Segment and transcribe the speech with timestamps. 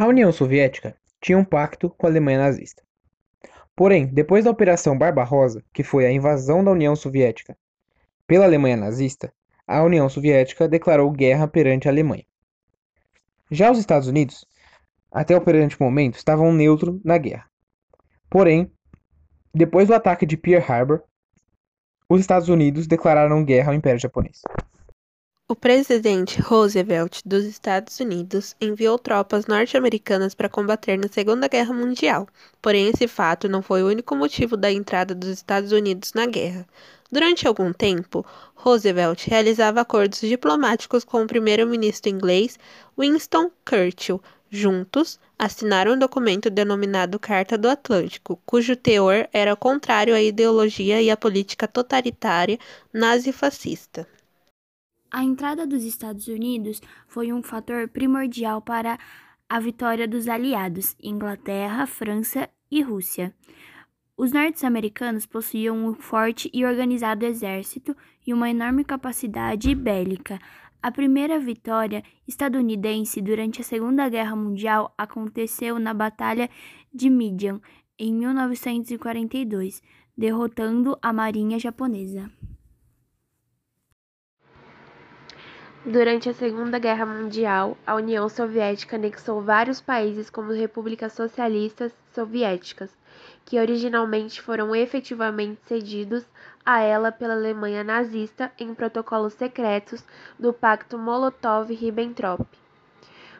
[0.00, 2.84] A União Soviética tinha um pacto com a Alemanha nazista.
[3.74, 7.58] Porém, depois da Operação Barbarossa, que foi a invasão da União Soviética
[8.24, 9.34] pela Alemanha nazista,
[9.66, 12.24] a União Soviética declarou guerra perante a Alemanha.
[13.50, 14.46] Já os Estados Unidos,
[15.10, 17.50] até o presente momento, estavam neutros na guerra.
[18.30, 18.70] Porém,
[19.52, 21.02] depois do ataque de Pearl Harbor,
[22.08, 24.42] os Estados Unidos declararam guerra ao Império Japonês.
[25.50, 32.28] O presidente Roosevelt dos Estados Unidos enviou tropas norte-americanas para combater na Segunda Guerra Mundial,
[32.60, 36.68] porém esse fato não foi o único motivo da entrada dos Estados Unidos na guerra.
[37.10, 42.58] Durante algum tempo, Roosevelt realizava acordos diplomáticos com o primeiro-ministro inglês
[42.98, 44.20] Winston Churchill.
[44.50, 51.10] Juntos, assinaram um documento denominado Carta do Atlântico, cujo teor era contrário à ideologia e
[51.10, 52.58] à política totalitária
[52.92, 54.06] nazi-fascista.
[55.10, 58.98] A entrada dos Estados Unidos foi um fator primordial para
[59.48, 63.34] a vitória dos aliados Inglaterra, França e Rússia.
[64.18, 70.38] Os norte-americanos possuíam um forte e organizado exército e uma enorme capacidade bélica.
[70.82, 76.50] A primeira vitória estadunidense durante a Segunda Guerra Mundial aconteceu na Batalha
[76.92, 77.62] de Midian,
[77.98, 79.82] em 1942,
[80.16, 82.30] derrotando a marinha japonesa.
[85.86, 92.90] Durante a Segunda Guerra Mundial, a União Soviética anexou vários países como repúblicas socialistas soviéticas,
[93.44, 96.24] que originalmente foram efetivamente cedidos
[96.66, 100.04] a ela pela Alemanha nazista em protocolos secretos
[100.36, 102.44] do Pacto Molotov-Ribbentrop.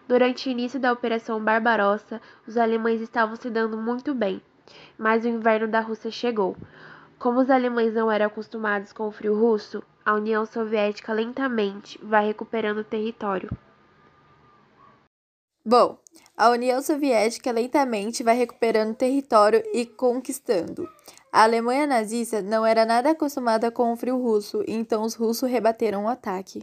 [0.07, 4.41] Durante o início da Operação Barbarossa, os alemães estavam se dando muito bem,
[4.97, 6.57] mas o inverno da Rússia chegou.
[7.19, 12.27] Como os alemães não eram acostumados com o frio russo, a União Soviética lentamente vai
[12.27, 13.51] recuperando território.
[15.65, 15.99] Bom,
[16.37, 20.89] a União Soviética lentamente vai recuperando território e conquistando.
[21.33, 26.05] A Alemanha nazista não era nada acostumada com o frio russo, então os russos rebateram
[26.05, 26.63] o ataque.